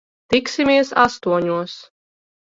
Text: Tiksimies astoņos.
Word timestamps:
Tiksimies 0.33 0.89
astoņos. 1.03 1.77